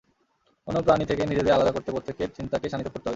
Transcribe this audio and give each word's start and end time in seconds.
অন্য 0.67 0.79
প্রাণী 0.81 1.05
থেকে 1.05 1.23
নিজেদের 1.25 1.53
আলাদা 1.53 1.71
করতে 1.71 1.89
প্রত্যেকের 1.91 2.29
চিন্তাকে 2.37 2.67
শাণিত 2.69 2.87
করতে 2.87 2.97
হবে। 2.99 3.09